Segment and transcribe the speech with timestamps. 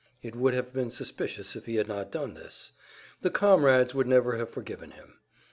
[0.23, 2.71] It would have been suspicious if he had not done this;
[3.21, 5.19] the "comrades" would never have forgiven him.